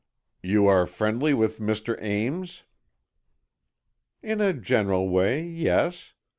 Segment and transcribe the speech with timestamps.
[0.41, 1.95] "You are friendly with Mr.
[2.01, 2.63] Ames?"
[4.23, 6.15] "In a general way, yes.